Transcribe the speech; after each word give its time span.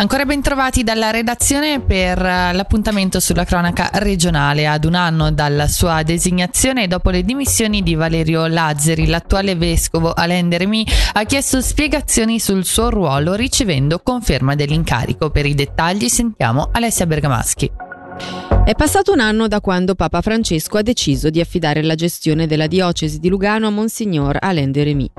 Ancora 0.00 0.24
ben 0.24 0.40
trovati 0.40 0.84
dalla 0.84 1.10
redazione 1.10 1.80
per 1.80 2.24
eh, 2.24 2.52
l'appuntamento 2.52 3.18
sulla 3.18 3.44
cronaca 3.44 3.90
regionale. 3.94 4.68
Ad 4.68 4.84
un 4.84 4.94
anno 4.94 5.32
dalla 5.32 5.66
sua 5.66 6.04
designazione 6.04 6.86
dopo 6.86 7.10
le 7.10 7.24
dimissioni 7.24 7.82
di 7.82 7.96
Valerio 7.96 8.46
Lazzeri, 8.46 9.08
l'attuale 9.08 9.56
vescovo 9.56 10.12
Alain 10.12 10.48
Deremy 10.48 10.86
ha 11.14 11.24
chiesto 11.24 11.60
spiegazioni 11.60 12.38
sul 12.38 12.64
suo 12.64 12.90
ruolo 12.90 13.34
ricevendo 13.34 13.98
conferma 13.98 14.54
dell'incarico. 14.54 15.30
Per 15.30 15.44
i 15.44 15.54
dettagli 15.54 16.08
sentiamo 16.08 16.68
Alessia 16.70 17.04
Bergamaschi. 17.04 17.77
È 18.68 18.74
passato 18.74 19.12
un 19.12 19.20
anno 19.20 19.48
da 19.48 19.62
quando 19.62 19.94
Papa 19.94 20.20
Francesco 20.20 20.76
ha 20.76 20.82
deciso 20.82 21.30
di 21.30 21.40
affidare 21.40 21.82
la 21.82 21.94
gestione 21.94 22.46
della 22.46 22.66
diocesi 22.66 23.18
di 23.18 23.30
Lugano 23.30 23.66
a 23.66 23.70
Monsignor 23.70 24.36
Alain 24.38 24.70
de 24.70 24.84
Remy, 24.84 25.10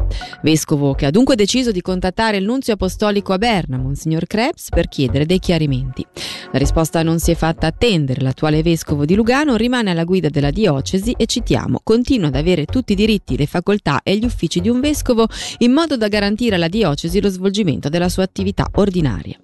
vescovo 0.43 0.93
che 0.93 1.07
ha 1.07 1.09
dunque 1.09 1.33
deciso 1.33 1.71
di 1.71 1.81
contattare 1.81 2.37
il 2.37 2.45
nunzio 2.45 2.73
apostolico 2.73 3.33
a 3.33 3.39
Berna, 3.39 3.77
Monsignor 3.77 4.27
Krebs, 4.27 4.69
per 4.69 4.87
chiedere 4.87 5.25
dei 5.25 5.39
chiarimenti. 5.39 6.05
La 6.51 6.59
risposta 6.59 7.01
non 7.01 7.17
si 7.17 7.31
è 7.31 7.35
fatta 7.35 7.65
attendere, 7.65 8.21
l'attuale 8.21 8.61
vescovo 8.61 9.03
di 9.03 9.15
Lugano 9.15 9.55
rimane 9.55 9.89
alla 9.89 10.03
guida 10.03 10.29
della 10.29 10.51
diocesi 10.51 11.15
e 11.17 11.25
citiamo, 11.25 11.79
continua 11.83 12.27
ad 12.27 12.35
avere 12.35 12.65
tutti 12.65 12.93
i 12.93 12.95
diritti, 12.95 13.35
le 13.35 13.47
facoltà 13.47 14.01
e 14.03 14.15
gli 14.15 14.25
uffici 14.25 14.61
di 14.61 14.69
un 14.69 14.79
vescovo 14.79 15.27
in 15.57 15.71
modo 15.71 15.97
da 15.97 16.07
garantire 16.07 16.53
alla 16.53 16.67
diocesi 16.67 17.19
lo 17.19 17.29
svolgimento 17.29 17.89
della 17.89 18.09
sua 18.09 18.21
attività 18.21 18.69
ordinaria. 18.75 19.39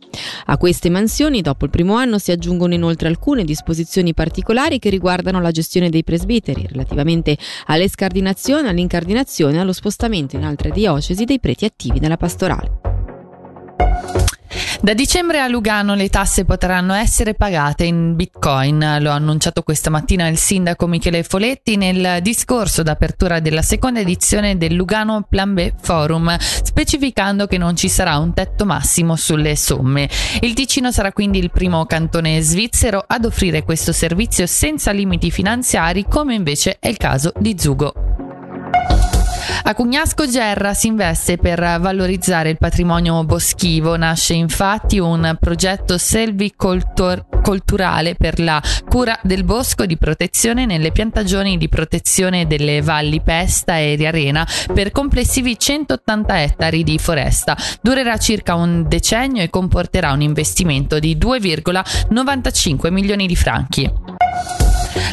A 0.46 0.58
queste 0.58 0.90
mansioni, 0.90 1.42
dopo 1.42 1.66
il 1.66 1.72
primo 1.72 1.96
anno, 1.96 2.18
si 2.18 2.32
aggiungono 2.32 2.74
inoltre 2.74 3.08
alcune 3.08 3.44
disposizioni 3.44 4.14
particolari 4.14 4.80
che 4.80 4.90
riguardano 4.90 5.42
la 5.42 5.52
gestione 5.52 5.90
dei 5.90 6.04
presbiteri 6.04 6.68
relativamente 6.68 7.38
all'escardinazione, 7.66 8.70
all'incardinazione 8.70 9.58
e 9.58 9.60
allo 9.60 9.74
spostamento 9.74 10.36
in 10.36 10.44
altre 10.44 10.72
diocesi 10.72 11.26
dei 11.26 11.40
preti 11.40 11.66
attivi 11.66 12.00
nella 12.00 12.18
pastorale. 12.18 12.80
Da 14.86 14.94
dicembre 14.94 15.40
a 15.40 15.48
Lugano 15.48 15.96
le 15.96 16.10
tasse 16.10 16.46
potranno 16.46 16.94
essere 16.94 17.34
pagate 17.34 17.86
in 17.86 18.16
bitcoin, 18.16 18.98
lo 19.00 19.10
ha 19.10 19.16
annunciato 19.16 19.64
questa 19.64 19.90
mattina 19.90 20.28
il 20.28 20.38
sindaco 20.38 20.86
Michele 20.86 21.24
Foletti 21.24 21.76
nel 21.76 22.20
discorso 22.22 22.84
d'apertura 22.84 23.40
della 23.40 23.64
seconda 23.64 24.00
edizione 24.02 24.60
del 24.60 24.76
Lugano 24.76 25.26
Plan 25.28 25.56
B 25.56 25.74
Forum, 25.82 26.38
specificando 26.38 27.48
che 27.48 27.58
non 27.58 27.76
ci 27.76 27.90
sarà 27.90 28.20
un 28.20 28.36
tetto 28.36 28.64
massimo 28.64 29.16
sulle 29.16 29.56
somme. 29.56 30.08
Il 30.42 30.54
Ticino 30.54 30.92
sarà 30.92 31.12
quindi 31.12 31.40
il 31.40 31.50
primo 31.50 31.88
cantone 31.88 32.40
svizzero 32.42 33.04
ad 33.08 33.26
offrire 33.26 33.64
questo 33.64 33.92
servizio 33.92 34.46
senza 34.46 34.92
limiti 34.92 35.32
finanziari, 35.32 36.06
come 36.08 36.36
invece 36.36 36.78
è 36.80 36.90
il 36.90 36.98
caso 36.98 37.34
di 37.40 37.56
Zugo. 37.58 38.05
A 39.68 39.74
Cugnasco 39.74 40.28
Gerra 40.28 40.76
si 40.76 40.86
investe 40.86 41.38
per 41.38 41.60
valorizzare 41.60 42.52
il 42.52 42.60
patrimonio 42.60 43.24
boschivo. 43.24 43.98
Nasce 43.98 44.36
infatti 44.36 45.00
un 45.00 45.36
progetto 45.40 45.98
selvicolturale 45.98 48.14
per 48.14 48.40
la 48.40 48.62
cura 48.88 49.20
del 49.24 49.44
bosco 49.44 49.88
di 49.88 49.98
protezione 49.98 50.68
nelle 50.68 50.92
piantagioni 50.92 51.58
di 51.58 51.68
protezione 51.68 52.46
delle 52.46 52.84
valli 52.84 53.22
Pesta 53.22 53.80
e 53.80 53.96
Riarena 53.96 54.48
per 54.72 54.92
complessivi 54.92 55.58
180 55.58 56.44
ettari 56.44 56.84
di 56.84 57.00
foresta. 57.00 57.58
Durerà 57.82 58.18
circa 58.18 58.54
un 58.54 58.88
decennio 58.88 59.42
e 59.42 59.50
comporterà 59.50 60.12
un 60.12 60.22
investimento 60.22 61.00
di 61.00 61.18
2,95 61.18 62.92
milioni 62.92 63.26
di 63.26 63.36
franchi. 63.36 63.92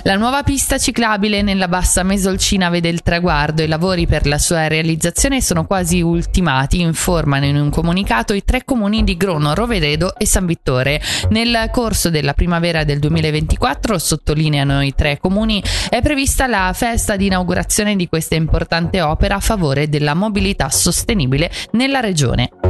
La 0.04 0.16
nuova 0.16 0.42
pista 0.42 0.78
ciclabile 0.78 1.42
nella 1.42 1.68
bassa 1.68 2.02
Mesolcina 2.02 2.68
vede 2.70 2.88
il 2.88 3.02
traguardo. 3.02 3.62
I 3.62 3.68
lavori 3.68 4.06
per 4.06 4.26
la 4.26 4.38
sua 4.38 4.66
realizzazione 4.66 5.40
sono 5.40 5.64
quasi 5.64 6.00
ultimati, 6.00 6.80
informano 6.80 7.44
in 7.44 7.56
un 7.56 7.70
comunicato 7.70 8.32
i 8.32 8.42
tre 8.44 8.64
comuni 8.64 9.04
di 9.04 9.16
Grono, 9.16 9.54
Roveredo 9.54 10.16
e 10.16 10.26
San 10.26 10.46
Vittore. 10.46 11.00
Nel 11.30 11.68
corso 11.70 12.10
della 12.10 12.34
primavera 12.34 12.84
del 12.84 12.98
2024, 12.98 13.98
sottolineano 13.98 14.82
i 14.82 14.94
tre 14.94 15.18
comuni, 15.18 15.62
è 15.88 16.00
prevista 16.02 16.46
la 16.46 16.72
festa 16.74 17.16
di 17.16 17.26
inaugurazione 17.26 17.94
di 17.94 18.08
questa 18.08 18.34
importante 18.34 19.00
opera 19.00 19.36
a 19.36 19.40
favore 19.40 19.88
della 19.88 20.14
mobilità 20.14 20.68
sostenibile 20.70 21.50
nella 21.72 22.00
regione. 22.00 22.61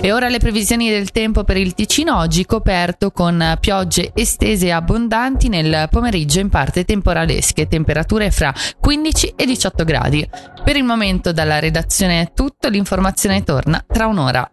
E 0.00 0.12
ora 0.12 0.28
le 0.28 0.38
previsioni 0.38 0.90
del 0.90 1.10
tempo 1.10 1.44
per 1.44 1.56
il 1.56 1.74
Ticino, 1.74 2.18
oggi 2.18 2.44
coperto 2.44 3.10
con 3.10 3.56
piogge 3.60 4.12
estese 4.14 4.66
e 4.66 4.70
abbondanti 4.70 5.48
nel 5.48 5.88
pomeriggio 5.90 6.40
in 6.40 6.48
parte 6.48 6.84
temporalesche, 6.84 7.68
temperature 7.68 8.30
fra 8.30 8.52
15 8.80 9.34
e 9.36 9.46
18 9.46 9.84
gradi. 9.84 10.28
Per 10.62 10.76
il 10.76 10.84
momento 10.84 11.32
dalla 11.32 11.58
redazione 11.58 12.20
è 12.20 12.32
tutto, 12.32 12.68
l'informazione 12.68 13.42
torna 13.42 13.84
tra 13.86 14.06
un'ora. 14.06 14.48